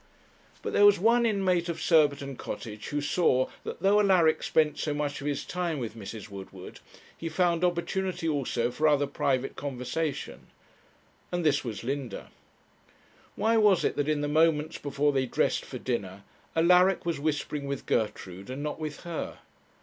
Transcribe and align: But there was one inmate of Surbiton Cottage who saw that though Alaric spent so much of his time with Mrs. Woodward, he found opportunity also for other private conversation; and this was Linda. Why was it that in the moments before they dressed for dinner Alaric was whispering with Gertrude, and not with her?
But 0.63 0.73
there 0.73 0.83
was 0.87 0.97
one 0.97 1.27
inmate 1.27 1.69
of 1.69 1.79
Surbiton 1.79 2.35
Cottage 2.35 2.87
who 2.87 3.01
saw 3.01 3.49
that 3.63 3.83
though 3.83 3.99
Alaric 3.99 4.41
spent 4.41 4.79
so 4.79 4.95
much 4.95 5.21
of 5.21 5.27
his 5.27 5.45
time 5.45 5.77
with 5.77 5.95
Mrs. 5.95 6.27
Woodward, 6.27 6.79
he 7.15 7.29
found 7.29 7.63
opportunity 7.63 8.27
also 8.27 8.71
for 8.71 8.87
other 8.87 9.05
private 9.05 9.55
conversation; 9.55 10.47
and 11.31 11.45
this 11.45 11.63
was 11.63 11.83
Linda. 11.83 12.31
Why 13.35 13.57
was 13.57 13.83
it 13.83 13.95
that 13.95 14.09
in 14.09 14.21
the 14.21 14.27
moments 14.27 14.79
before 14.79 15.11
they 15.13 15.27
dressed 15.27 15.65
for 15.65 15.77
dinner 15.77 16.23
Alaric 16.55 17.05
was 17.05 17.19
whispering 17.19 17.67
with 17.67 17.85
Gertrude, 17.85 18.49
and 18.49 18.63
not 18.63 18.79
with 18.79 19.01
her? 19.01 19.37